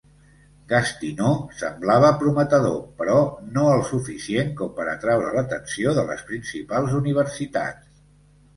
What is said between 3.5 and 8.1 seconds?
no el suficient com per atraure l"atenció de les principals universitats.